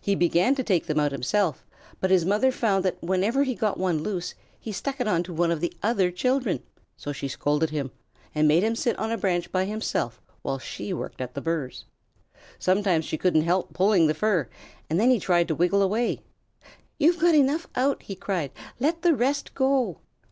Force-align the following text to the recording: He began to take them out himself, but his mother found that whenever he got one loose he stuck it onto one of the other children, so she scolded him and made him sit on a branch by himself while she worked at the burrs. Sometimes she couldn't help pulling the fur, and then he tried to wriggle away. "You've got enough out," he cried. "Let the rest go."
He 0.00 0.16
began 0.16 0.56
to 0.56 0.64
take 0.64 0.86
them 0.86 0.98
out 0.98 1.12
himself, 1.12 1.64
but 2.00 2.10
his 2.10 2.24
mother 2.24 2.50
found 2.50 2.84
that 2.84 3.00
whenever 3.00 3.44
he 3.44 3.54
got 3.54 3.78
one 3.78 4.02
loose 4.02 4.34
he 4.58 4.72
stuck 4.72 5.00
it 5.00 5.06
onto 5.06 5.32
one 5.32 5.52
of 5.52 5.60
the 5.60 5.72
other 5.80 6.10
children, 6.10 6.64
so 6.96 7.12
she 7.12 7.28
scolded 7.28 7.70
him 7.70 7.92
and 8.34 8.48
made 8.48 8.64
him 8.64 8.74
sit 8.74 8.98
on 8.98 9.12
a 9.12 9.16
branch 9.16 9.52
by 9.52 9.66
himself 9.66 10.20
while 10.42 10.58
she 10.58 10.92
worked 10.92 11.20
at 11.20 11.34
the 11.34 11.40
burrs. 11.40 11.84
Sometimes 12.58 13.04
she 13.04 13.16
couldn't 13.16 13.42
help 13.42 13.72
pulling 13.72 14.08
the 14.08 14.12
fur, 14.12 14.48
and 14.90 14.98
then 14.98 15.08
he 15.10 15.20
tried 15.20 15.46
to 15.46 15.54
wriggle 15.54 15.82
away. 15.82 16.20
"You've 16.98 17.20
got 17.20 17.36
enough 17.36 17.68
out," 17.76 18.02
he 18.02 18.16
cried. 18.16 18.50
"Let 18.80 19.02
the 19.02 19.14
rest 19.14 19.54
go." 19.54 19.98